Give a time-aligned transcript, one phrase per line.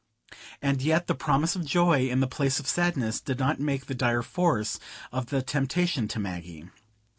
[0.63, 3.93] And yet that promise of joy in the place of sadness did not make the
[3.93, 4.79] dire force
[5.11, 6.71] of the temptation to Maggie.